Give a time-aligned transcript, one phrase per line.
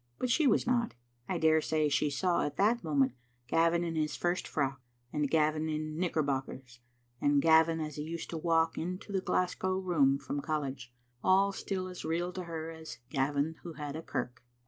[0.17, 0.95] But she was not.
[1.29, 3.13] I dare say she saw at that moment
[3.45, 4.81] Gavin in hi» first frock,
[5.13, 6.79] and Gavin in knickerbockers,
[7.21, 10.91] and Gavin as he used to walk into the Glasgow room from college,
[11.23, 14.43] all still as real to her as the Gavin who had a kirk.